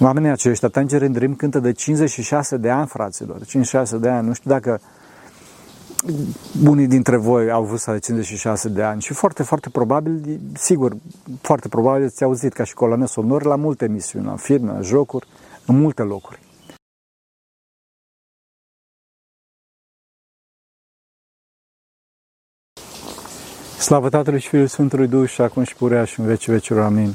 [0.00, 4.26] Oamenii aceștia, Tangerine Dream cântă de 56 de ani, fraților, 56 de ani.
[4.26, 4.80] Nu știu dacă
[6.64, 10.96] unii dintre voi au vârsta de 56 de ani și foarte, foarte probabil, sigur,
[11.40, 15.26] foarte probabil ați auzit ca și coloane sonore la multe emisiuni, la filme, la jocuri,
[15.66, 16.38] în multe locuri.
[23.78, 26.82] Slavă Tatălui și Fiului Sfântului Duh și acum și purea și în vecii vecilor.
[26.82, 27.14] Amin.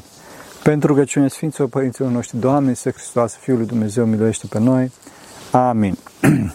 [0.63, 4.91] Pentru rugăciune Sfinților Părinților noștri, Doamne, Iisus Hristos, Fiul lui Dumnezeu, miluiește pe noi.
[5.51, 5.97] Amin.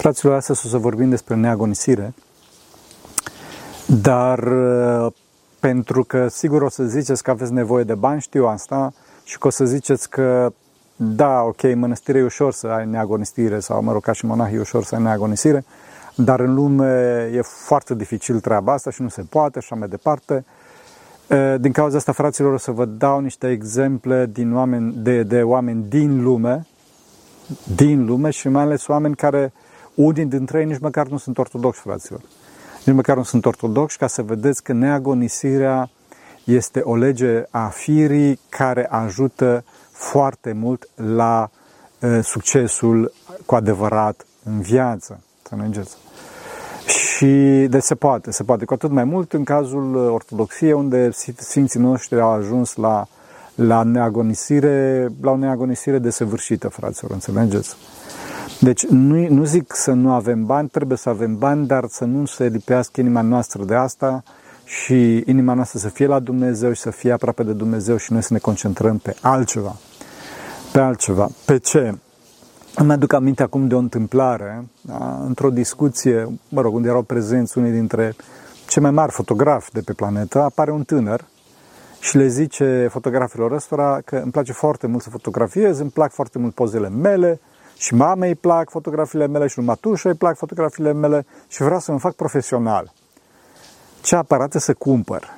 [0.00, 2.14] Fraților, astăzi o să vorbim despre neagonisire,
[3.86, 5.12] dar uh,
[5.60, 8.92] pentru că sigur o să ziceți că aveți nevoie de bani, știu asta,
[9.24, 10.52] și că o să ziceți că
[10.96, 14.58] da, ok, mănăstire e ușor să ai neagonisire sau, mă rog, ca și monah e
[14.58, 15.64] ușor să ai neagonisire,
[16.14, 19.88] dar în lume e foarte dificil treaba asta și nu se poate și așa mai
[19.88, 20.44] departe.
[21.58, 25.84] Din cauza asta, fraților, o să vă dau niște exemple din oameni, de, de oameni
[25.88, 26.66] din lume,
[27.74, 29.52] din lume și mai ales oameni care,
[29.94, 32.20] unii dintre ei nici măcar nu sunt ortodoxi, fraților.
[32.84, 35.90] Nici măcar nu sunt ortodoxi, ca să vedeți că neagonisirea
[36.44, 41.50] este o lege a firii care ajută foarte mult la
[42.00, 43.12] uh, succesul
[43.46, 45.20] cu adevărat în viață.
[45.42, 45.96] Să înțelegeți?
[47.22, 51.80] Și de se poate, se poate cu atât mai mult în cazul ortodoxiei, unde sfinții
[51.80, 53.06] noștri au ajuns la,
[53.54, 57.76] la neagonisire, la o neagonisire desăvârșită, fraților, înțelegeți?
[58.60, 62.26] Deci nu, nu zic să nu avem bani, trebuie să avem bani, dar să nu
[62.26, 64.22] se lipească inima noastră de asta
[64.64, 68.22] și inima noastră să fie la Dumnezeu și să fie aproape de Dumnezeu și noi
[68.22, 69.76] să ne concentrăm pe altceva.
[70.72, 71.28] Pe altceva.
[71.44, 71.94] Pe ce?
[72.74, 75.20] Îmi aduc aminte acum de o întâmplare, da?
[75.26, 78.14] într-o discuție, mă rog, unde erau prezenți unii dintre
[78.68, 81.24] cei mai mari fotografi de pe planetă, apare un tânăr
[82.00, 86.38] și le zice fotografilor ăstora că îmi place foarte mult să fotografiez, îmi plac foarte
[86.38, 87.40] mult pozele mele
[87.76, 91.80] și mamei îi plac fotografiile mele și lui matușa îi plac fotografiile mele și vreau
[91.80, 92.92] să mă fac profesional.
[94.02, 95.28] Ce aparate să cumpăr?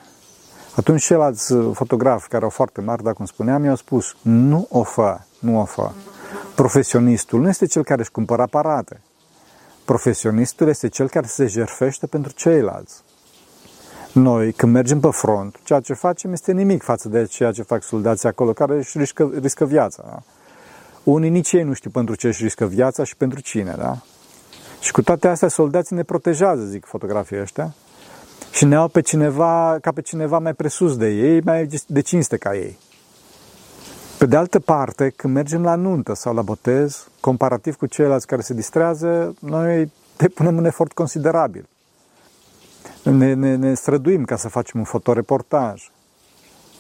[0.77, 5.19] Atunci ceilalți fotografi care au foarte mari, dacă cum spuneam, i-au spus, nu o fă,
[5.39, 5.91] nu o fă.
[6.55, 9.01] Profesionistul nu este cel care își cumpără aparate.
[9.85, 13.03] Profesionistul este cel care se jerfește pentru ceilalți.
[14.13, 17.83] Noi, când mergem pe front, ceea ce facem este nimic față de ceea ce fac
[17.83, 20.03] soldații acolo, care își riscă, riscă viața.
[20.07, 20.23] Da?
[21.05, 23.75] Unii nici ei nu știu pentru ce își riscă viața și pentru cine.
[23.79, 23.97] Da?
[24.81, 27.75] Și cu toate astea, soldații ne protejează, zic fotografii ăștia,
[28.51, 32.37] și ne au pe cineva, ca pe cineva mai presus de ei, mai de cinste
[32.37, 32.79] ca ei.
[34.25, 38.43] Pe de altă parte, când mergem la nuntă sau la botez, comparativ cu ceilalți care
[38.43, 41.69] se distrează, noi depunem un efort considerabil.
[43.03, 45.91] Ne, ne, ne străduim ca să facem un fotoreportaj.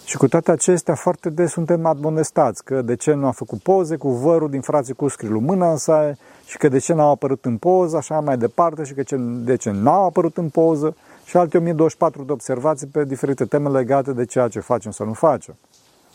[0.04, 3.96] Și cu toate acestea, foarte des suntem admonestați că de ce nu a făcut poze
[3.96, 7.44] cu vărul din frații cu scriul mâna în saie și că de ce n-au apărut
[7.44, 11.36] în poză, așa mai departe, și că ce, de ce n-au apărut în poză și
[11.36, 15.56] alte 1024 de observații pe diferite teme legate de ceea ce facem sau nu facem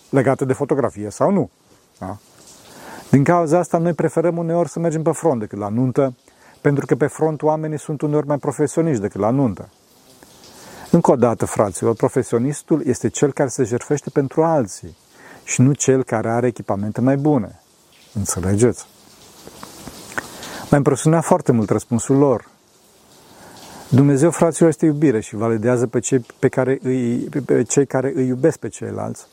[0.10, 1.50] legate de fotografie sau nu.
[2.00, 2.18] Da?
[3.10, 6.16] Din cauza asta, noi preferăm uneori să mergem pe front decât la nuntă,
[6.62, 9.70] pentru că pe front oamenii sunt uneori mai profesioniști decât la nuntă.
[10.92, 14.98] Încă o dată, fraților, profesionistul este cel care se jertfește pentru alții
[15.44, 17.60] și nu cel care are echipamente mai bune.
[18.14, 18.86] Înțelegeți?
[20.70, 22.48] M-a impresionat foarte mult răspunsul lor.
[23.90, 28.28] Dumnezeu, fraților, este iubire și validează pe cei, pe care îi, pe cei care îi
[28.28, 29.28] iubesc pe ceilalți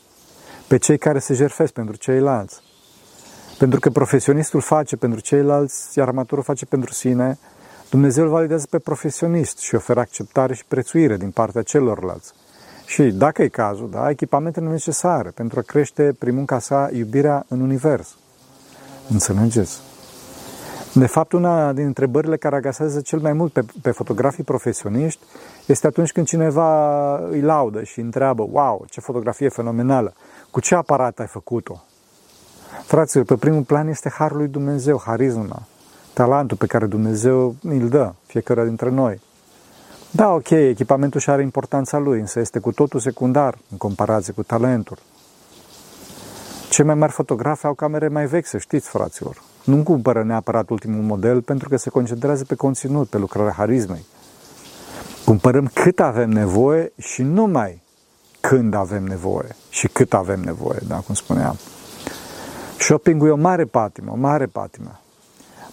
[0.67, 2.61] pe cei care se jerfesc pentru ceilalți.
[3.57, 7.37] Pentru că profesionistul face pentru ceilalți, iar amatorul face pentru sine,
[7.89, 12.33] Dumnezeu îl validează pe profesionist și oferă acceptare și prețuire din partea celorlalți.
[12.85, 17.61] Și, dacă e cazul, da, echipamentele necesare pentru a crește prin munca sa iubirea în
[17.61, 18.15] univers.
[19.09, 19.86] Înțelegeți?
[20.97, 25.21] De fapt, una din întrebările care agasează cel mai mult pe, pe fotografii profesioniști
[25.65, 30.13] este atunci când cineva îi laudă și întreabă, wow, ce fotografie fenomenală,
[30.51, 31.83] cu ce aparat ai făcut-o?
[32.85, 35.61] Fraților, pe primul plan este Harul lui Dumnezeu, harisma,
[36.13, 39.21] talentul pe care Dumnezeu îl dă fiecare dintre noi.
[40.11, 44.43] Da, ok, echipamentul și are importanța lui, însă este cu totul secundar în comparație cu
[44.43, 44.97] talentul.
[46.69, 49.41] Cei mai mari fotografi au camere mai vechi, să știți, fraților.
[49.67, 54.05] Nu cumpără neapărat ultimul model pentru că se concentrează pe conținut, pe lucrarea harismei.
[55.25, 57.81] Cumpărăm cât avem nevoie și numai
[58.39, 61.57] când avem nevoie și cât avem nevoie, da, cum spuneam.
[62.79, 64.99] Shoppingul e o mare patimă, o mare patimă.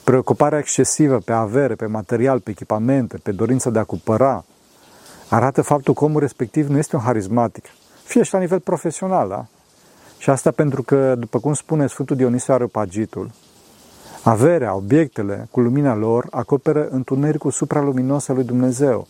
[0.04, 4.44] Preocuparea excesivă pe avere, pe material, pe echipamente, pe dorința de a cumpăra,
[5.28, 7.64] arată faptul că omul respectiv nu este un harismatic,
[8.04, 9.46] fie și la nivel profesional, da?
[10.18, 13.30] Și asta pentru că, după cum spune Sfântul Dionisie Areopagitul,
[14.24, 19.06] averea, obiectele, cu lumina lor, acoperă întunericul supraluminos al lui Dumnezeu.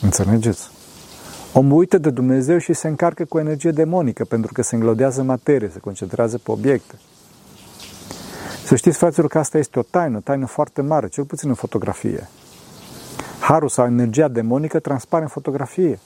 [0.00, 0.70] Înțelegeți?
[1.52, 5.70] Omul uită de Dumnezeu și se încarcă cu energie demonică pentru că se înglodează materie,
[5.72, 6.94] se concentrează pe obiecte.
[8.64, 11.54] Să știți, fraților, că asta este o taină, o taină foarte mare, cel puțin în
[11.54, 12.28] fotografie.
[13.40, 15.98] Harul sau energia demonică transpare în fotografie.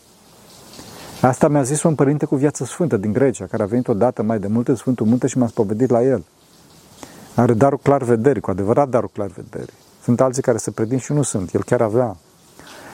[1.20, 4.38] Asta mi-a zis un părinte cu viață sfântă din Grecia, care a venit odată mai
[4.38, 6.24] de mult în Sfântul Munte și m-a spovedit la el.
[7.36, 9.72] Are darul clar vederi, cu adevărat darul clar vederi.
[10.02, 11.54] Sunt alții care se predind și nu sunt.
[11.54, 12.16] El chiar avea.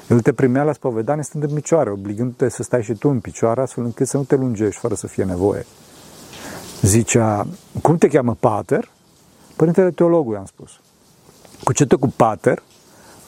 [0.09, 3.61] El te primea la spovedanie stând în picioare, obligându-te să stai și tu în picioare,
[3.61, 5.67] astfel încât să nu te lungești fără să fie nevoie.
[6.81, 7.47] Zicea,
[7.83, 8.89] cum te cheamă pater?
[9.57, 10.71] Părintele teologul, i-am spus.
[11.65, 12.63] Cu ce te cu pater?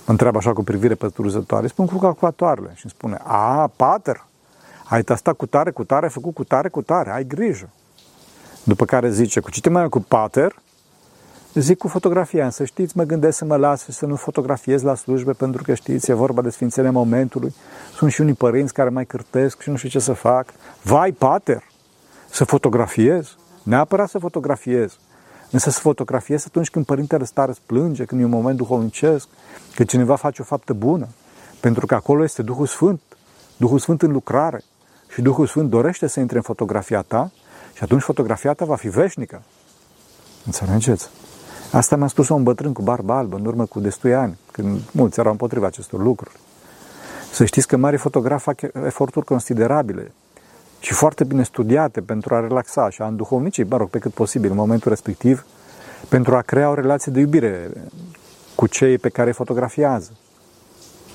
[0.04, 1.66] Mă întreabă așa cu privire pătruzătoare.
[1.66, 4.24] Spun cu calculatoarele și îmi spune, a, pater,
[4.84, 7.68] ai tastat cu tare, cu tare, ai făcut cu tare, cu tare, ai grijă.
[8.62, 10.62] După care zice, cu ce te mai cu pater?
[11.54, 14.94] Zic cu fotografia, să știți, mă gândesc să mă las și să nu fotografiez la
[14.94, 17.54] slujbe, pentru că știți, e vorba de sfințenia momentului.
[17.96, 20.46] Sunt și unii părinți care mai cârtesc și nu știu ce să fac.
[20.82, 21.62] Vai, pater,
[22.30, 23.36] să fotografiez?
[23.62, 24.98] Neapărat să fotografiez.
[25.50, 29.28] Însă să fotografiez atunci când părintele stare plânge, când e un moment duhovnicesc,
[29.74, 31.08] când cineva face o faptă bună.
[31.60, 33.00] Pentru că acolo este Duhul Sfânt.
[33.56, 34.62] Duhul Sfânt în lucrare.
[35.08, 37.30] Și Duhul Sfânt dorește să intre în fotografia ta
[37.74, 39.42] și atunci fotografia ta va fi veșnică.
[40.44, 41.08] Înțelegeți?
[41.74, 45.18] Asta mi-a spus un bătrân cu barbă albă în urmă cu destui ani, când mulți
[45.18, 46.36] erau împotriva acestor lucruri.
[47.32, 50.12] Să știți că mari fotografi fac eforturi considerabile
[50.80, 54.50] și foarte bine studiate pentru a relaxa și a înduhovnici, mă rog, pe cât posibil
[54.50, 55.46] în momentul respectiv,
[56.08, 57.70] pentru a crea o relație de iubire
[58.54, 60.10] cu cei pe care îi fotografiază.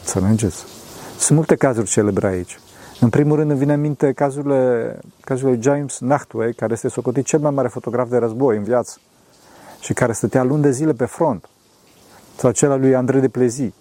[0.04, 0.64] Să mergeți.
[1.18, 2.60] Sunt multe cazuri celebre aici.
[3.00, 4.54] În primul rând îmi vine în minte cazul,
[5.22, 8.98] cazul lui James Nachtwey, care este socotit cel mai mare fotograf de război în viață
[9.80, 11.50] și care stătea luni de zile pe front.
[12.38, 13.74] Sau acela lui Andrei de Plezi,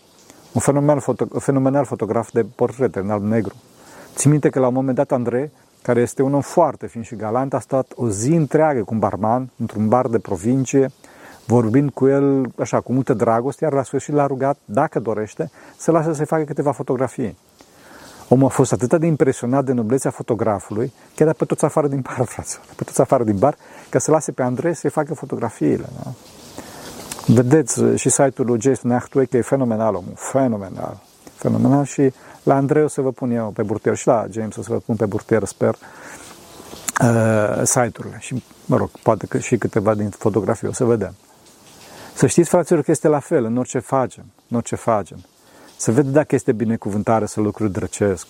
[0.53, 3.55] un fenomenal, foto, fenomenal fotograf de portrete în alb-negru.
[4.15, 5.51] Țin minte că la un moment dat Andrei,
[5.83, 8.99] care este un om foarte fin și galant, a stat o zi întreagă cu un
[8.99, 10.91] barman într-un bar de provincie,
[11.47, 15.91] vorbind cu el așa, cu multă dragoste, iar la sfârșit l-a rugat, dacă dorește, să
[15.91, 17.37] lasă să-i facă câteva fotografii.
[18.29, 22.01] Omul a fost atât de impresionat de noblețea fotografului, că a pe toți afară din
[22.01, 23.57] bar, frate, pe toți afară din bar,
[23.89, 25.89] ca să lase pe Andrei să-i facă fotografiile.
[26.05, 26.13] Da?
[27.27, 31.01] Vedeți și site-ul lui Jason Achtway, că e fenomenal omul, fenomenal.
[31.35, 34.63] Fenomenal și la Andrei o să vă pun eu pe burtier și la James o
[34.63, 35.75] să vă pun pe burtier, sper,
[37.03, 38.17] uh, site-urile.
[38.19, 41.15] Și, mă rog, poate că și câteva din fotografii o să vedem.
[42.15, 45.19] Să știți, fraților, că este la fel în orice facem, în orice facem.
[45.79, 48.27] Să vede dacă este binecuvântare să lucruri drăcesc.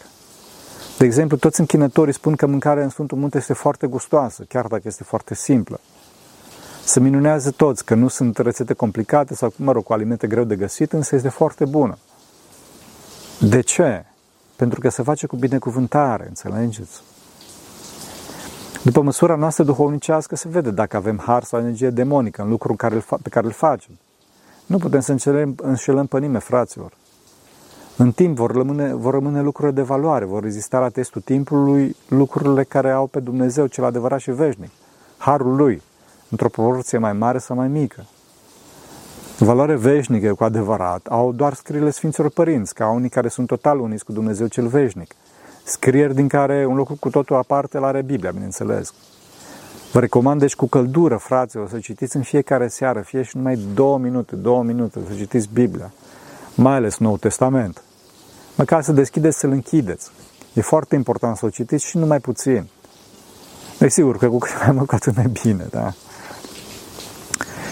[0.98, 4.82] De exemplu, toți închinătorii spun că mâncarea în Sfântul Munte este foarte gustoasă, chiar dacă
[4.84, 5.80] este foarte simplă.
[6.84, 10.56] Se minunează toți că nu sunt rețete complicate sau, mă rog, cu alimente greu de
[10.56, 11.98] găsit, însă este foarte bună.
[13.40, 14.04] De ce?
[14.56, 17.02] Pentru că se face cu binecuvântare, înțelegeți?
[18.82, 22.76] După măsura noastră duhovnicească se vede dacă avem har sau energie demonică în lucrul
[23.22, 23.98] pe care îl facem.
[24.66, 26.92] Nu putem să înșelăm, înșelăm pe nimeni, fraților.
[28.00, 32.64] În timp vor rămâne, vor rămâne lucruri de valoare, vor rezista la testul timpului lucrurile
[32.64, 34.70] care au pe Dumnezeu cel adevărat și veșnic,
[35.16, 35.82] harul Lui,
[36.30, 38.04] într-o proporție mai mare sau mai mică.
[39.38, 44.04] Valoare veșnică, cu adevărat, au doar scrierile Sfinților Părinți, ca unii care sunt total uniți
[44.04, 45.14] cu Dumnezeu cel veșnic.
[45.64, 48.92] Scrieri din care un lucru cu totul aparte la are Biblia, bineînțeles.
[49.92, 53.98] Vă recomand deci cu căldură, fraților, să citiți în fiecare seară, fie și numai două
[53.98, 55.92] minute, două minute, să citiți Biblia,
[56.54, 57.82] mai ales Noul Testament.
[58.58, 60.10] Măcar să deschideți, să-l închideți.
[60.52, 62.68] E foarte important să o citiți și numai puțin.
[63.78, 65.92] Desigur că cu cât mai mult, cu atât mai bine, da?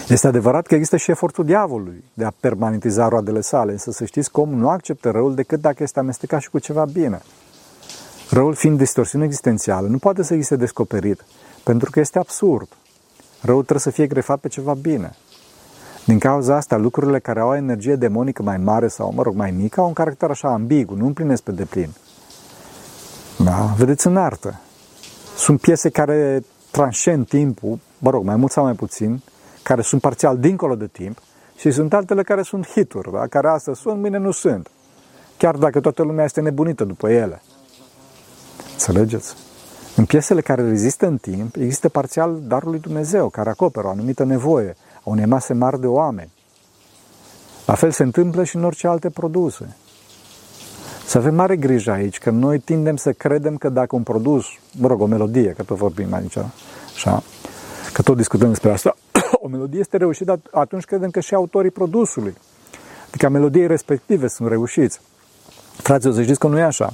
[0.07, 4.31] Este adevărat că există și efortul diavolului de a permanentiza roadele sale, însă să știți
[4.31, 7.21] că omul nu acceptă răul decât dacă este amestecat și cu ceva bine.
[8.29, 11.25] Răul fiind distorsiune existențială, nu poate să existe descoperit,
[11.63, 12.67] pentru că este absurd.
[13.41, 15.15] Răul trebuie să fie grefat pe ceva bine.
[16.07, 19.79] Din cauza asta, lucrurile care au energie demonică mai mare sau, mă rog, mai mică,
[19.79, 21.89] au un caracter așa ambigu, nu împlinesc pe deplin.
[23.37, 23.73] Da?
[23.77, 24.59] Vedeți în artă.
[25.37, 29.21] Sunt piese care transcend timpul, mă rog, mai mult sau mai puțin,
[29.63, 31.17] care sunt parțial dincolo de timp
[31.57, 33.27] și sunt altele care sunt hituri, da?
[33.27, 34.69] care astăzi sunt, mâine nu sunt.
[35.37, 37.41] Chiar dacă toată lumea este nebunită după ele.
[38.71, 39.35] Înțelegeți?
[39.95, 44.23] În piesele care rezistă în timp, există parțial darul lui Dumnezeu, care acoperă o anumită
[44.23, 46.31] nevoie, a unei mase mari de oameni.
[47.65, 49.75] La fel se întâmplă și în orice alte produse.
[51.05, 54.45] Să avem mare grijă aici, că noi tindem să credem că dacă un produs,
[54.79, 56.37] mă rog, o melodie, că tot vorbim aici,
[56.95, 57.23] Așa?
[57.93, 58.95] Că tot discutăm despre asta.
[59.43, 62.35] o melodie este reușită atunci credem că și autorii produsului,
[63.07, 65.01] adică melodiei respective sunt reușiți.
[65.75, 66.93] Fraților, să știți că nu e așa.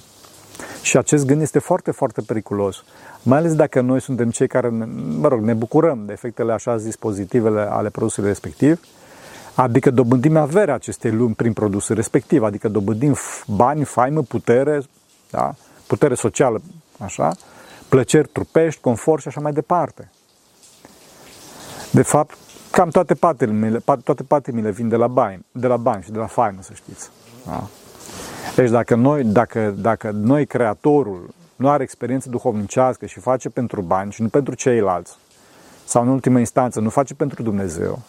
[0.83, 2.83] Și acest gând este foarte, foarte periculos.
[3.21, 4.85] Mai ales dacă noi suntem cei care, ne,
[5.19, 8.79] mă rog, ne bucurăm de efectele așa zis pozitivele ale produsului respectiv,
[9.55, 13.15] adică dobândim averea acestei lumi prin produsul respectiv, adică dobândim
[13.47, 14.83] bani, faimă, putere,
[15.29, 15.55] da?
[15.87, 16.61] putere socială,
[16.99, 17.31] așa,
[17.89, 20.11] plăceri trupești, confort și așa mai departe.
[21.91, 22.37] De fapt,
[22.71, 26.25] cam toate patimile, toate patimile vin de la bani, de la bani și de la
[26.25, 27.09] faimă, să știți.
[27.45, 27.67] Da?
[28.55, 34.11] Deci dacă noi, dacă, dacă noi, creatorul, nu are experiență duhovnicească și face pentru bani
[34.11, 35.17] și nu pentru ceilalți,
[35.85, 37.99] sau în ultimă instanță nu face pentru Dumnezeu,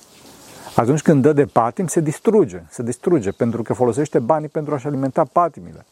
[0.77, 2.63] atunci când dă de patim, se distruge.
[2.69, 5.87] Se distruge pentru că folosește banii pentru a-și alimenta patimile.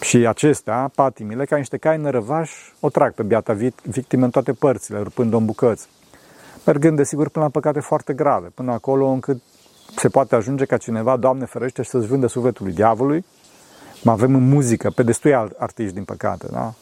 [0.00, 3.52] Și acestea, patimile, ca niște cai nărăvași, o trag pe biata
[3.82, 5.88] victimă în toate părțile, rupând-o în bucăți.
[6.66, 9.42] Mergând, desigur, până la păcate foarte grave, până acolo încât
[9.96, 13.24] se poate ajunge ca cineva, Doamne ferește, să-ți vândă sufletul lui diavolului.
[14.02, 16.72] Mai avem în muzică, pe destui artiști, din păcate, da?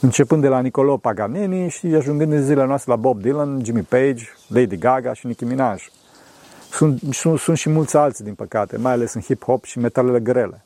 [0.00, 4.24] Începând de la Nicolo Paganini și ajungând în zilele noastre la Bob Dylan, Jimmy Page,
[4.48, 5.88] Lady Gaga și Nicki Minaj.
[6.70, 10.64] Sunt, sunt, sunt și mulți alții, din păcate, mai ales în hip-hop și metalele grele.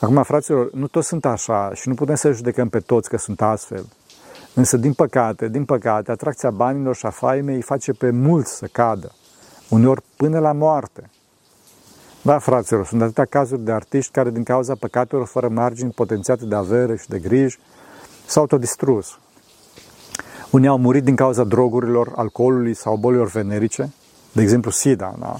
[0.00, 3.42] Acum, fraților, nu toți sunt așa și nu putem să judecăm pe toți că sunt
[3.42, 3.86] astfel.
[4.54, 8.66] Însă, din păcate, din păcate, atracția banilor și a faimei îi face pe mulți să
[8.72, 9.12] cadă
[9.70, 11.10] uneori până la moarte.
[12.22, 16.54] Da, fraților, sunt atâtea cazuri de artiști care, din cauza păcatelor fără margini potențiate de
[16.54, 17.58] avere și de griji,
[18.26, 19.18] s-au autodistrus.
[20.50, 23.92] Unii au murit din cauza drogurilor, alcoolului sau bolilor venerice,
[24.32, 25.14] de exemplu SIDA.
[25.18, 25.36] Da?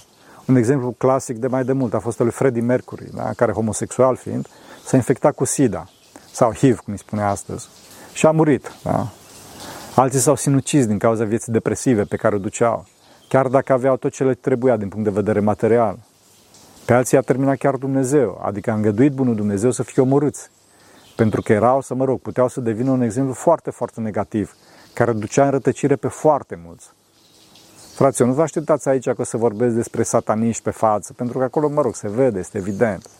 [0.47, 3.31] Un exemplu clasic de mai de mult a fost al lui Freddie Mercury, da?
[3.37, 4.47] care, homosexual fiind,
[4.85, 5.89] s-a infectat cu SIDA,
[6.33, 7.69] sau HIV, cum îi spune astăzi,
[8.13, 8.73] și a murit.
[8.83, 9.09] Da?
[9.95, 12.87] Alții s-au sinucis din cauza vieții depresive pe care o duceau
[13.31, 15.99] chiar dacă aveau tot ce le trebuia din punct de vedere material.
[16.85, 20.51] Pe alții a terminat chiar Dumnezeu, adică a îngăduit bunul Dumnezeu să fie omorâți.
[21.17, 24.55] Pentru că erau, să mă rog, puteau să devină un exemplu foarte, foarte negativ,
[24.93, 26.91] care ducea în rătăcire pe foarte mulți.
[27.95, 31.45] Fraților, nu vă așteptați aici că o să vorbesc despre sataniști pe față, pentru că
[31.45, 33.11] acolo, mă rog, se vede, este evident.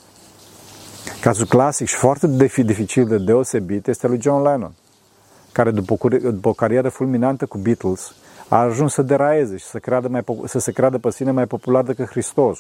[1.21, 2.27] Cazul clasic și foarte
[2.63, 4.73] dificil de deosebit este lui John Lennon,
[5.53, 8.15] care după, după o carieră fulminantă cu Beatles,
[8.51, 11.85] a ajuns să deraeze și să, creadă mai, să se creadă pe sine mai popular
[11.85, 12.59] decât Hristos.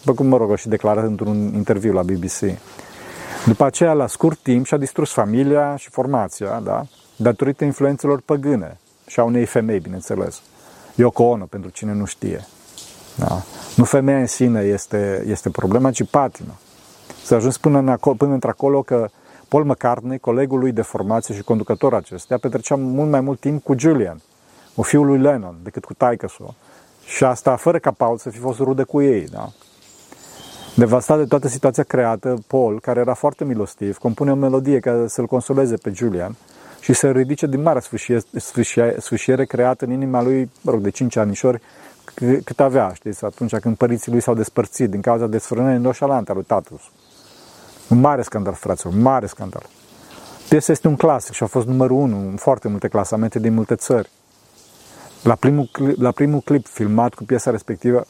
[0.00, 2.58] După cum, mă rog, și declarat într-un interviu la BBC.
[3.46, 6.84] După aceea, la scurt timp, și-a distrus familia și formația, da?
[7.16, 10.40] datorită influențelor păgâne și a unei femei, bineînțeles.
[10.94, 12.46] Yoko Ono, pentru cine nu știe.
[13.16, 13.42] Da?
[13.76, 16.54] Nu femeia în sine este, este problema, ci patima.
[17.24, 19.08] S-a ajuns până, în acolo, până într-acolo că
[19.48, 23.74] Paul McCartney, colegul lui de formație și conducător acestea, petrecea mult mai mult timp cu
[23.78, 24.20] Julian,
[24.80, 26.26] o fiul lui Lennon, decât cu taică
[27.04, 29.48] Și asta fără ca Paul să fi fost rude cu ei, da?
[30.74, 35.26] Devastat de toată situația creată, Paul, care era foarte milostiv, compune o melodie ca să-l
[35.26, 36.36] consoleze pe Julian
[36.80, 37.80] și să ridice din mare
[38.98, 41.62] sfârșiere creată în inima lui, mă rog, de 5 anișori,
[42.44, 46.44] cât avea, știți, atunci când părinții lui s-au despărțit din cauza desfrânării îndoșalante a lui
[46.44, 46.80] tatăl.
[47.88, 49.66] Un mare scandal, fraților, un mare scandal.
[50.48, 53.74] Piesa este un clasic și a fost numărul 1 în foarte multe clasamente din multe
[53.74, 54.10] țări.
[55.22, 58.06] La primul, clip, la primul clip filmat cu piesa respectivă,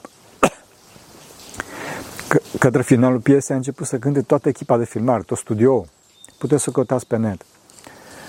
[2.28, 5.84] că, către finalul piesei a început să cânte toată echipa de filmare, tot studio.
[6.38, 7.44] Puteți să căutați pe net.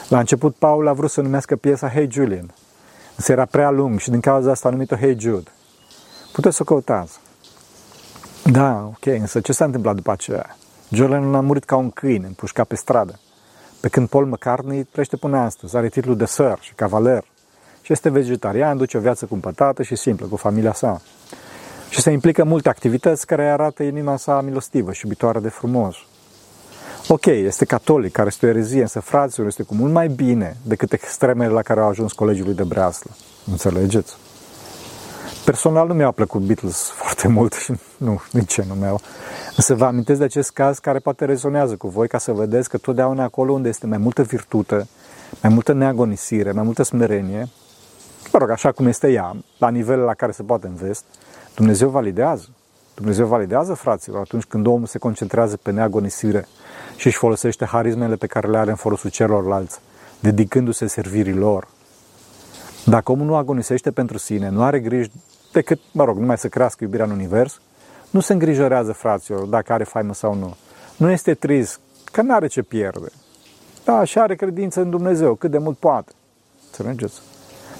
[0.10, 2.54] La început, Paul a vrut să numească piesa Hey Julian.
[3.16, 5.50] Însă era prea lung și din cauza asta a numit-o Hey Jude.
[6.32, 7.20] Puteți să o căutați.
[8.44, 10.58] Da, ok, însă ce s-a întâmplat după aceea?
[10.90, 13.20] Julian a murit ca un câine, împușcat pe stradă.
[13.80, 17.24] Pe când Paul McCartney trăiește până astăzi, are titlul de sir și cavaler
[17.82, 21.02] și este vegetarian, duce o viață cumpătată și simplă cu familia sa.
[21.90, 25.96] Și se implică multe activități care arată inima sa milostivă și iubitoare de frumos.
[27.08, 30.94] Ok, este catolic, care este o erezie, însă fraților este cu mult mai bine decât
[30.94, 33.12] extremele la care au ajuns colegii lui de breaslă.
[33.52, 34.16] Înțelegeți?
[35.46, 39.00] Personal nu mi-au plăcut Beatles foarte mult și nu, nici nu mi-au.
[39.56, 42.78] Însă vă amintesc de acest caz care poate rezonează cu voi ca să vedeți că
[42.78, 44.88] totdeauna acolo unde este mai multă virtute,
[45.42, 47.50] mai multă neagonisire, mai multă smerenie,
[48.32, 51.06] mă rog, așa cum este ea, la nivelul la care se poate în vest,
[51.56, 52.50] Dumnezeu validează.
[52.96, 56.48] Dumnezeu validează, fraților, atunci când omul se concentrează pe neagonisire
[56.96, 59.80] și își folosește harismele pe care le are în folosul celorlalți,
[60.20, 61.68] dedicându-se servirii lor.
[62.86, 65.12] Dacă omul nu agonisește pentru sine, nu are griji
[65.52, 67.62] decât, mă rog, numai să crească iubirea în univers,
[68.10, 70.56] nu se îngrijorează, fraților, dacă are faimă sau nu.
[70.98, 71.80] Nu este trist,
[72.12, 73.08] că nu are ce pierde.
[73.84, 76.12] Da, și are credință în Dumnezeu, cât de mult poate.
[76.66, 77.22] Înțelegeți?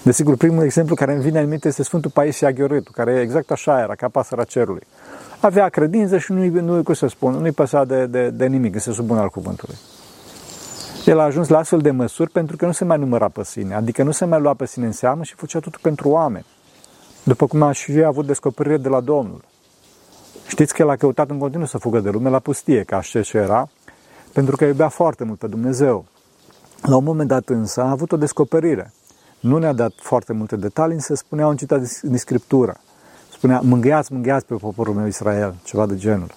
[0.04, 3.80] Desigur, primul exemplu care îmi vine în minte este Sfântul Paisie Aghioritu, care exact așa
[3.80, 4.88] era, ca pasăra cerului.
[5.40, 8.92] Avea credință și nu-i, nu cum să spun, nu-i păsa de, de, de nimic, se
[8.92, 9.76] supune al cuvântului.
[11.06, 13.76] El a ajuns la astfel de măsuri pentru că nu se mai număra pe sine,
[13.76, 16.46] adică nu se mai lua pe sine în seamă și făcea totul pentru oameni.
[17.24, 19.44] După cum a și avut descoperire de la Domnul.
[20.48, 23.22] Știți că el a căutat în continuu să fugă de lume la pustie, ca așa
[23.22, 23.70] ce era,
[24.34, 26.06] pentru că iubea foarte mult pe Dumnezeu.
[26.82, 28.94] La un moment dat însă a avut o descoperire.
[29.42, 32.78] Nu ne-a dat foarte multe detalii, însă spunea un citat din Scriptură.
[33.32, 36.32] Spunea, mângâiați, mângâiați pe poporul meu Israel, ceva de genul.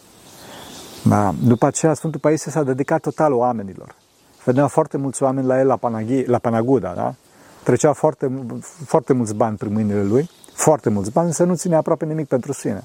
[1.02, 1.34] Da.
[1.42, 3.94] După aceea, Sfântul Paisie s-a dedicat total oamenilor.
[4.44, 7.14] Vedea foarte mulți oameni la el la, Panaghi, la Panaguda, da?
[7.62, 8.46] Trecea foarte,
[8.84, 12.52] foarte mulți bani prin mâinile lui, foarte mulți bani, însă nu ținea aproape nimic pentru
[12.52, 12.84] sine.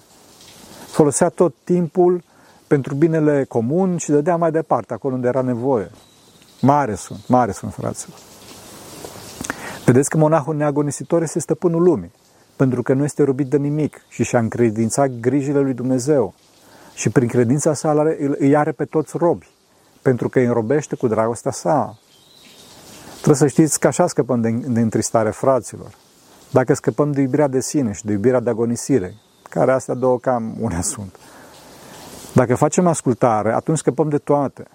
[0.88, 2.24] Folosea tot timpul
[2.68, 5.92] pentru binele comun și dădea mai departe, acolo unde era nevoie.
[6.62, 8.18] Mare sunt, mare sunt, fraților.
[9.90, 12.12] Vedeți că monahul neagonisitor este stăpânul lumii,
[12.56, 16.34] pentru că nu este robit de nimic și și-a încredințat grijile lui Dumnezeu.
[16.94, 19.50] Și prin credința sa îi are pe toți robi,
[20.02, 21.98] pentru că îi înrobește cu dragostea sa.
[23.16, 25.92] Trebuie să știți că așa scăpăm de, de întristare, fraților.
[26.52, 29.14] Dacă scăpăm de iubirea de sine și de iubirea de agonisire,
[29.50, 31.16] care astea două cam une sunt.
[32.34, 34.66] Dacă facem ascultare, atunci scăpăm de toate.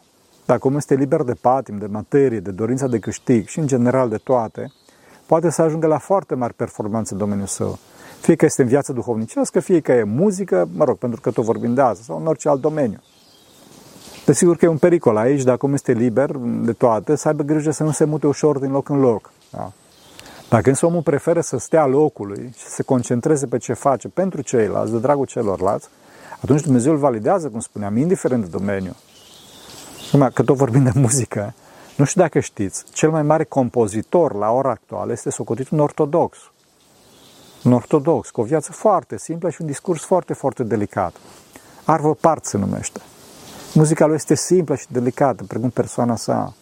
[0.44, 4.08] Dacă omul este liber de patim, de materie, de dorința de câștig și în general
[4.08, 4.72] de toate,
[5.26, 7.78] poate să ajungă la foarte mari performanțe în domeniul său.
[8.20, 11.44] Fie că este în viața duhovnicească, fie că e muzică, mă rog, pentru că tot
[11.44, 12.98] vorbim de asta, sau în orice alt domeniu.
[14.24, 17.70] Desigur că e un pericol aici, dacă omul este liber de toate, să aibă grijă
[17.70, 19.30] să nu se mute ușor din loc în loc.
[19.50, 19.72] Da?
[20.48, 24.40] Dacă însă omul preferă să stea locului și să se concentreze pe ce face pentru
[24.40, 25.88] ceilalți, de dragul celorlalți,
[26.40, 28.96] atunci Dumnezeu îl validează, cum spuneam, indiferent de domeniu.
[30.06, 31.54] Acum, că tot vorbim de muzică,
[31.96, 36.38] nu știu dacă știți, cel mai mare compozitor la ora actuală este socotit un ortodox.
[37.64, 41.14] Un ortodox, cu o viață foarte simplă și un discurs foarte, foarte delicat.
[41.84, 43.00] Arvo Part se numește.
[43.74, 46.54] Muzica lui este simplă și delicată, precum persoana sa.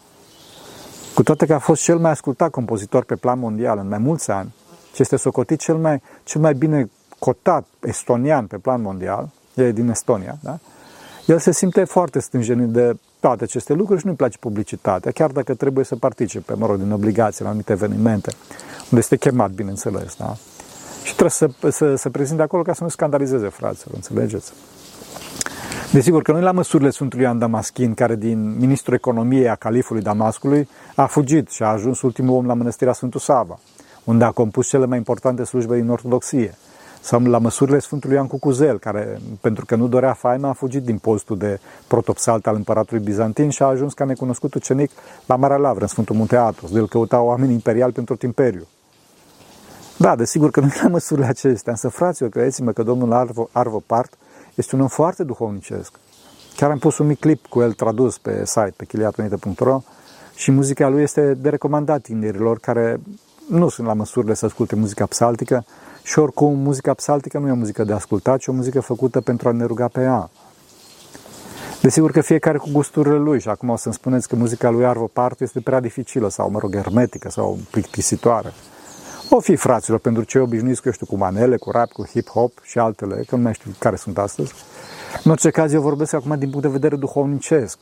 [1.15, 4.31] Cu toate că a fost cel mai ascultat compozitor pe plan mondial în mai mulți
[4.31, 4.55] ani,
[4.95, 9.89] și este socotit cel mai, cel mai bine cotat estonian pe plan mondial, e din
[9.89, 10.59] Estonia, da?
[11.27, 15.55] el se simte foarte stânjenit de toate aceste lucruri și nu-i place publicitatea, chiar dacă
[15.55, 18.33] trebuie să participe, mă rog, din obligații la anumite evenimente,
[18.83, 20.37] unde este chemat, bineînțeles, da?
[21.03, 24.53] Și trebuie să, să, să prezinte acolo ca să nu scandalizeze fraților, înțelegeți?
[25.93, 30.69] Desigur că nu la măsurile Sfântului Ioan Damaschin, care din ministrul economiei a califului Damascului
[30.95, 33.59] a fugit și a ajuns ultimul om la mănăstirea Sfântul Sava,
[34.05, 36.55] unde a compus cele mai importante slujbe din ortodoxie.
[37.03, 40.99] Sau la măsurile Sfântului Ioan Cucuzel, care, pentru că nu dorea faima, a fugit din
[40.99, 44.91] postul de protopsalt al împăratului bizantin și a ajuns ca necunoscut ucenic
[45.27, 48.67] la Marea Lavră, în Sfântul Munte Atos, de el căuta oameni imperial pentru tot imperiul.
[49.97, 54.15] Da, desigur că nu la măsurile acestea, însă fraților, credeți-mă că domnul Arvo, Arvo Part
[54.55, 55.93] este un om foarte duhovnicesc.
[56.57, 59.83] Chiar am pus un mic clip cu el tradus pe site, pe chiliatunite.ro
[60.35, 63.01] și muzica lui este de recomandat tinerilor care
[63.49, 65.65] nu sunt la măsurile să asculte muzica psaltică
[66.03, 69.49] și oricum muzica psaltică nu e o muzică de ascultat, ci o muzică făcută pentru
[69.49, 70.31] a ne ruga pe ea.
[71.83, 75.07] Desigur că fiecare cu gusturile lui și acum o să-mi spuneți că muzica lui Arvo
[75.07, 78.53] Part este prea dificilă sau, mă rog, hermetică sau plictisitoare.
[79.31, 82.63] O fi fraților, pentru cei obișnuiți, că eu știu, cu manele, cu rap, cu hip-hop
[82.63, 84.53] și altele, că nu mai știu care sunt astăzi.
[85.25, 87.79] În orice caz, eu vorbesc acum din punct de vedere duhovnicesc.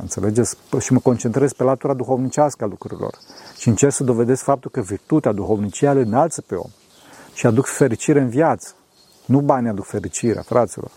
[0.00, 0.56] Înțelegeți?
[0.80, 3.18] Și mă concentrez pe latura duhovnicească a lucrurilor.
[3.58, 6.70] Și încerc să dovedesc faptul că virtutea, duhovnicia le înalță pe om
[7.34, 8.74] și aduc fericire în viață.
[9.24, 10.90] Nu banii aduc fericirea, fraților.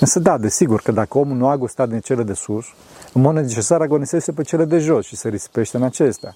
[0.00, 2.64] Însă da, desigur că dacă omul nu a gustat din cele de sus,
[3.12, 6.34] în mod necesar agonisește pe cele de jos și se risipește în acestea.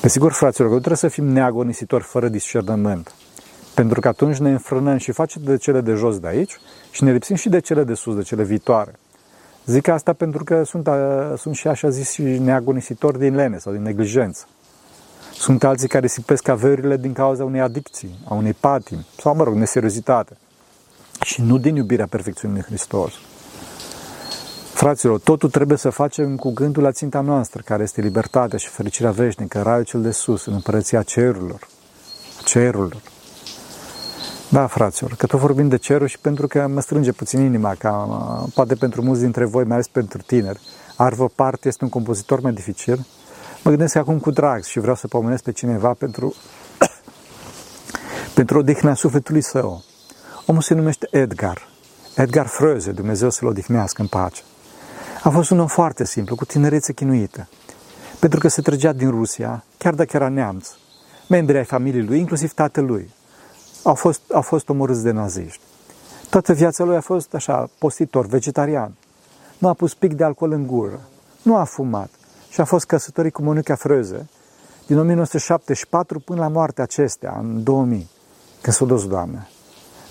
[0.00, 3.14] Desigur, fraților, că nu trebuie să fim neagonisitori fără discernământ.
[3.74, 7.12] Pentru că atunci ne înfrânăm și facem de cele de jos de aici și ne
[7.12, 8.92] lipsim și de cele de sus, de cele viitoare.
[9.64, 10.88] Zic asta pentru că sunt,
[11.36, 14.46] sunt și așa zis și neagonisitori din lene sau din neglijență.
[15.38, 19.54] Sunt alții care sipesc averile din cauza unei adicții, a unei patimi sau, mă rog,
[19.54, 20.36] neseriozitate.
[21.22, 23.12] Și nu din iubirea perfecțiunii Hristos.
[24.72, 29.10] Fraților, totul trebuie să facem cu gândul la ținta noastră, care este libertatea și fericirea
[29.10, 31.68] veșnică, raiul cel de sus, în împărăția cerurilor.
[32.44, 33.02] Cerurilor.
[34.48, 37.90] Da, fraților, că tot vorbim de cerul și pentru că mă strânge puțin inima, ca
[38.54, 40.60] poate pentru mulți dintre voi, mai ales pentru tineri,
[40.96, 43.06] Arvo Part este un compozitor mai dificil.
[43.66, 46.34] Mă gândesc acum cu drag și vreau să pomenesc pe cineva pentru,
[48.34, 49.82] pentru odihna sufletului său.
[50.46, 51.68] Omul se numește Edgar.
[52.16, 54.42] Edgar Fröze, Dumnezeu să-l odihnească în pace.
[55.22, 57.48] A fost un om foarte simplu, cu tinerețe chinuită.
[58.20, 60.68] pentru că se trăgea din Rusia, chiar dacă era neamț.
[61.28, 63.10] Membrii ai familiei lui, inclusiv tatălui,
[63.82, 65.60] au fost, au fost omorâți de naziști.
[66.30, 68.94] Toată viața lui a fost așa, postitor, vegetarian.
[69.58, 71.00] Nu a pus pic de alcool în gură.
[71.42, 72.10] Nu a fumat.
[72.56, 74.28] Și a fost căsătorit cu Monica Frăze
[74.86, 78.08] din 1974 până la moartea acestea, în 2000,
[78.60, 79.48] când s-a dus doamne.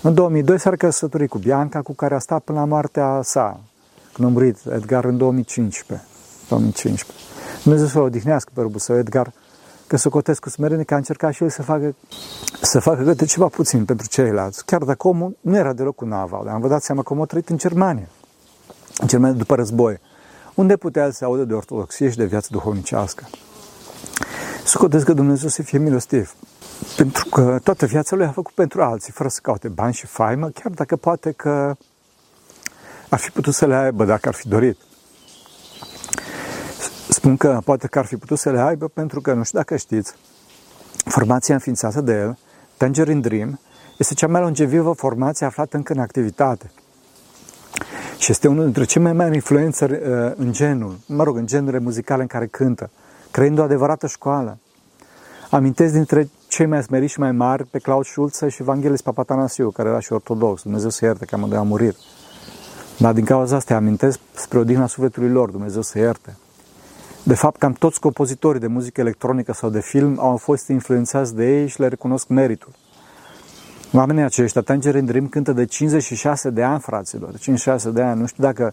[0.02, 3.60] În 2002 s-a căsătorit cu Bianca, cu care a stat până la moartea sa,
[4.12, 6.06] când a murit Edgar în 2015.
[6.48, 7.26] 2015.
[7.62, 9.32] Dumnezeu să-l odihnească pe rubul său, Edgar,
[9.86, 11.94] că să cotesc cu smerenie, că a încercat și el să facă,
[12.62, 14.64] să facă câte ceva puțin pentru ceilalți.
[14.64, 17.24] Chiar dacă omul nu era deloc un naval, dar am vă dat seama că omul
[17.24, 18.08] a trăit în Germania,
[18.98, 20.00] în Germania după război,
[20.56, 23.28] unde putea să audă de ortodoxie și de viață duhovnicească.
[24.64, 26.34] Să cotesc că Dumnezeu să fie milostiv,
[26.96, 30.48] pentru că toată viața lui a făcut pentru alții, fără să caute bani și faimă,
[30.48, 31.74] chiar dacă poate că
[33.08, 34.76] ar fi putut să le aibă dacă ar fi dorit.
[37.08, 39.76] Spun că poate că ar fi putut să le aibă pentru că, nu știu dacă
[39.76, 40.14] știți,
[41.04, 42.38] formația înființată de el,
[42.76, 43.60] Tangerine Dream,
[43.98, 46.70] este cea mai longevivă formație aflată încă în activitate.
[48.26, 51.78] Și este unul dintre cei mai mari influențări uh, în genul, mă rog, în genurile
[51.78, 52.90] muzicale în care cântă,
[53.30, 54.58] creând o adevărată școală.
[55.50, 59.88] Amintesc dintre cei mai smeriți și mai mari pe Claude Schulze și Evanghelis Papatanasiu, care
[59.88, 61.96] era și ortodox, Dumnezeu să ierte că amândoi a murit.
[62.98, 66.36] Dar din cauza asta amintesc spre odihna sufletului lor, Dumnezeu să ierte.
[67.22, 71.60] De fapt, cam toți compozitorii de muzică electronică sau de film au fost influențați de
[71.60, 72.72] ei și le recunosc meritul.
[73.96, 78.20] Oamenii aceștia, Tangerine Dream cântă de 56 de ani, fraților, de 56 de ani.
[78.20, 78.72] Nu știu dacă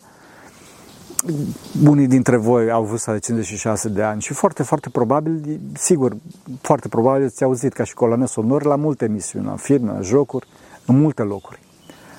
[1.86, 6.15] unii dintre voi au vârsta de 56 de ani și foarte, foarte probabil, sigur,
[6.62, 10.47] foarte probabil ți-au auzit ca și coloane sonore la multe emisiuni, la filme, la jocuri,
[10.86, 11.59] în multe locuri.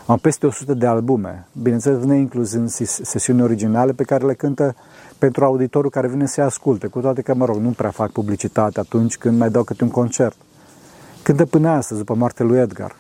[0.07, 4.75] Am peste 100 de albume, bineînțeles neincluzând sesiuni originale pe care le cântă
[5.19, 8.81] pentru auditorul care vine să asculte, cu toate că, mă rog, nu prea fac publicitate
[8.81, 10.37] atunci când mai dau câte un concert.
[11.25, 12.97] Cântă până astăzi, după moartea lui Edgar.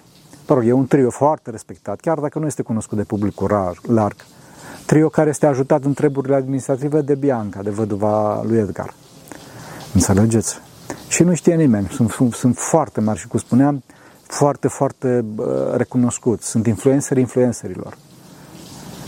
[0.48, 3.76] Mă rog, e un trio foarte respectat, chiar dacă nu este cunoscut de publicul rar,
[3.86, 4.16] larg.
[4.86, 8.94] Trio care este ajutat în treburile administrative de Bianca, de văduva lui Edgar.
[9.94, 10.58] Înțelegeți?
[11.08, 11.88] Și nu știe nimeni.
[11.88, 13.82] Sunt, sunt, sunt foarte mari și, cum spuneam,
[14.26, 16.48] foarte, foarte uh, recunoscuți.
[16.48, 17.96] Sunt influenceri influencerilor.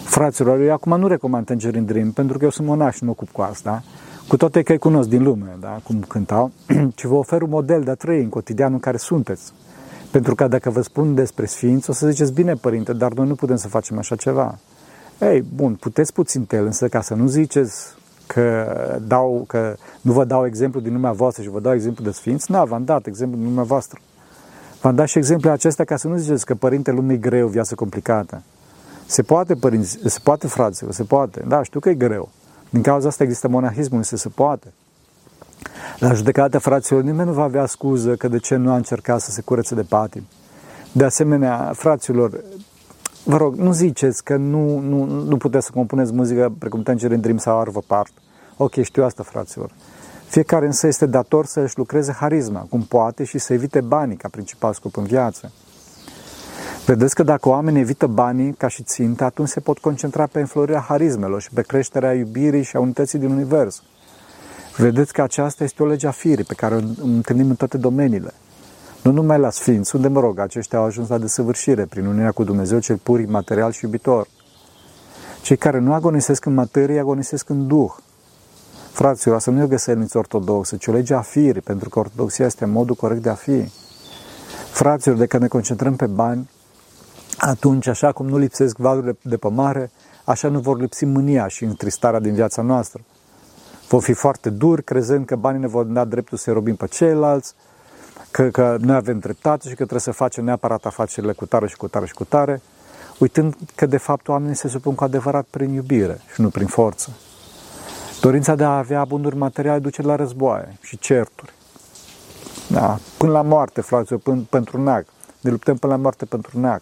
[0.04, 3.30] Fraților, eu acum nu recomand Tangerine Dream, pentru că eu sunt monah și nu ocup
[3.30, 3.82] cu asta,
[4.28, 6.50] cu toate că îi cunosc din lume, da, cum cântau,
[6.94, 9.52] ci vă ofer un model de a trăi în cotidianul în care sunteți.
[10.10, 13.34] Pentru că dacă vă spun despre sfinți, o să ziceți, bine, părinte, dar noi nu
[13.34, 14.58] putem să facem așa ceva.
[15.20, 17.86] Ei, bun, puteți puțin tel, însă ca să nu ziceți
[18.26, 22.10] că, dau, că nu vă dau exemplu din lumea voastră și vă dau exemplu de
[22.10, 24.00] sfinți, nu, v-am dat exemplu din lumea voastră.
[24.80, 27.74] V-am dat și exemplu acesta ca să nu ziceți că părinte lume e greu, viață
[27.74, 28.42] complicată.
[29.06, 31.44] Se poate, părinți, se poate, fraților, se poate.
[31.48, 32.28] Da, știu că e greu.
[32.70, 34.72] Din cauza asta există monahismul, se, se poate.
[35.98, 39.30] La judecată, fraților, nimeni nu va avea scuză că de ce nu a încercat să
[39.30, 40.26] se curețe de patim.
[40.92, 42.40] De asemenea, fraților,
[43.24, 47.38] vă rog, nu ziceți că nu, nu, nu puteți să compuneți muzică precum Tangerine Dream
[47.38, 48.12] sau Arvă Part.
[48.56, 49.70] Ok, știu asta, fraților.
[50.26, 54.28] Fiecare însă este dator să își lucreze harisma, cum poate, și să evite banii ca
[54.28, 55.52] principal scop în viață.
[56.86, 60.80] Vedeți că dacă oamenii evită banii ca și țintă, atunci se pot concentra pe înflorirea
[60.80, 63.82] harismelor și pe creșterea iubirii și a unității din univers.
[64.76, 68.32] Vedeți că aceasta este o lege a firii pe care o întâlnim în toate domeniile.
[69.02, 72.44] Nu numai la sfinți, unde, mă rog, aceștia au ajuns la desăvârșire prin unirea cu
[72.44, 74.28] Dumnezeu cel pur, material și iubitor.
[75.42, 77.92] Cei care nu agonisesc în materie, agonisesc în duh.
[78.92, 82.46] Fraților, să nu e o găselniță ortodoxă, ci o lege a firii, pentru că ortodoxia
[82.46, 83.70] este modul corect de a fi.
[84.70, 86.48] Fraților, de când ne concentrăm pe bani,
[87.36, 89.90] atunci, așa cum nu lipsesc valurile de pe mare,
[90.24, 93.00] așa nu vor lipsi mânia și întristarea din viața noastră.
[93.88, 97.54] Vom fi foarte duri, crezând că banii ne vor da dreptul să robim pe ceilalți,
[98.30, 101.76] că, că noi avem dreptate și că trebuie să facem neapărat afacerile cu tare și
[101.76, 102.62] cu tare și cu tare,
[103.18, 107.10] uitând că de fapt oamenii se supun cu adevărat prin iubire și nu prin forță.
[108.20, 111.52] Dorința de a avea bunuri materiale duce la războaie și certuri.
[112.68, 115.04] Da, până la moarte, fraților, până, pentru neag.
[115.40, 116.80] Ne luptăm până la moarte pentru neag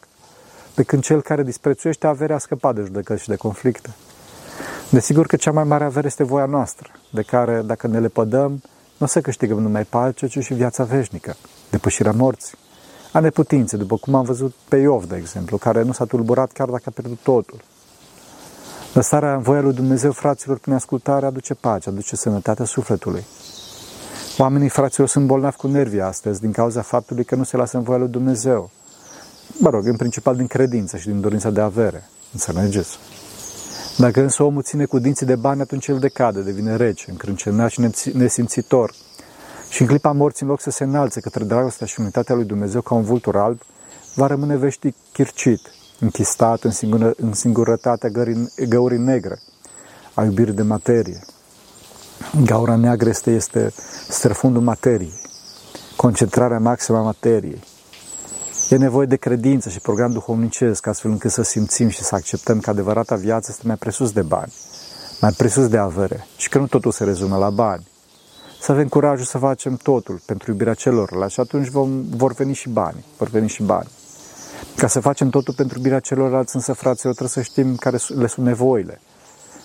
[0.75, 3.95] pe când cel care disprețuiește averea a scăpat de judecăți și de conflicte.
[4.91, 8.51] Desigur că cea mai mare avere este voia noastră, de care, dacă ne lepădăm,
[8.97, 11.37] nu o să câștigăm numai pace, ci și viața veșnică,
[11.71, 12.59] depășirea morții.
[13.13, 16.69] A neputințe, după cum am văzut pe Iov, de exemplu, care nu s-a tulburat chiar
[16.69, 17.61] dacă a pierdut totul.
[18.95, 23.25] Lăsarea în voia lui Dumnezeu, fraților, prin ascultare, aduce pace, aduce sănătatea sufletului.
[24.39, 27.83] Oamenii, fraților, sunt bolnavi cu nervii astăzi din cauza faptului că nu se lasă în
[27.83, 28.71] voia lui Dumnezeu
[29.59, 32.09] mă rog, în principal din credință și din dorința de avere.
[32.33, 32.99] Înțelegeți?
[33.97, 37.91] Dacă însă omul ține cu dinții de bani, atunci el decade, devine rece, încrâncenat și
[38.13, 38.95] nesimțitor.
[39.69, 42.81] Și în clipa morții, în loc să se înalțe către dragostea și unitatea lui Dumnezeu
[42.81, 43.61] ca un vultur alb,
[44.15, 45.61] va rămâne veștic chircit,
[46.01, 49.41] închistat în, singură, în singurătatea gării, găurii negre,
[50.15, 51.21] a iubirii de materie.
[52.45, 53.73] Gaura neagră este, este
[54.09, 55.21] străfundul materiei,
[55.97, 57.63] concentrarea maximă a materiei.
[58.69, 62.71] E nevoie de credință și program duhovnicesc, astfel încât să simțim și să acceptăm că
[62.71, 64.53] adevărata viață este mai presus de bani,
[65.21, 67.87] mai presus de avere și că nu totul se rezumă la bani.
[68.61, 72.69] Să avem curajul să facem totul pentru iubirea celorlalți și atunci vom, vor veni și
[72.69, 73.89] bani, vor veni și bani.
[74.77, 78.47] Ca să facem totul pentru iubirea celorlalți, însă, fraților, trebuie să știm care le sunt
[78.47, 79.01] nevoile.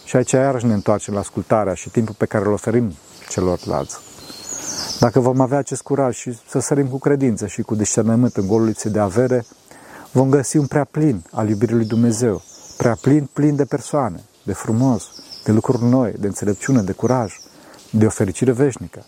[0.05, 2.93] Și aici iarăși ne întoarcem la ascultarea și timpul pe care îl oferim
[3.29, 4.09] celorlalți.
[4.99, 8.65] Dacă vom avea acest curaj și să sărim cu credință și cu discernământ în golul
[8.65, 9.45] lipsei de avere,
[10.11, 12.41] vom găsi un prea plin al iubirii lui Dumnezeu,
[12.77, 15.03] prea plin, plin de persoane, de frumos,
[15.43, 17.33] de lucruri noi, de înțelepciune, de curaj,
[17.91, 19.03] de o fericire veșnică.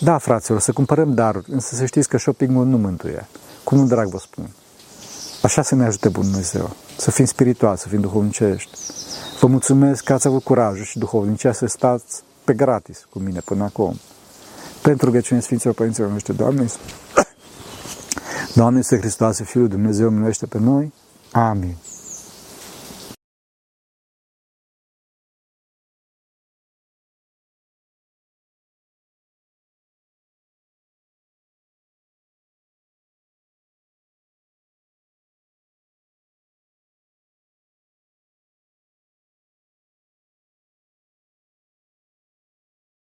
[0.00, 3.26] Da, fraților, să cumpărăm daruri, însă să știți că shoppingul nu mântuie.
[3.64, 4.50] Cum un drag vă spun.
[5.42, 8.70] Așa să ne ajute Bun Dumnezeu, să fim spirituali, să fim duhovnicești.
[9.40, 13.64] Vă mulțumesc că ați avut curajul și duhovnicia să stați pe gratis cu mine până
[13.64, 13.96] acum.
[14.82, 16.66] Pentru rugăciune Sfinților Părinților noștri, Doamne,
[18.54, 20.92] Doamne este Hristos, Fiul Dumnezeu, miluiește pe noi.
[21.32, 21.76] Amin.